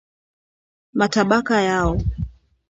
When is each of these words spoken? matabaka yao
matabaka 0.99 1.57
yao 1.67 1.93